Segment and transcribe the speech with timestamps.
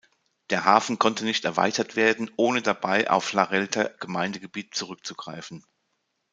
[0.49, 5.63] Der Hafen konnte nicht erweitert werden, ohne dabei auf Larrelter Gemeindegebiet zurückzugreifen.